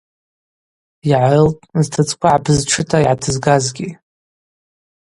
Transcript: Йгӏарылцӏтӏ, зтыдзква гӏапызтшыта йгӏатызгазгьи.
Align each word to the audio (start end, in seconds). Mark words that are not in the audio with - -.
Йгӏарылцӏтӏ, 1.03 1.81
зтыдзква 1.85 2.29
гӏапызтшыта 2.33 2.97
йгӏатызгазгьи. 3.01 3.89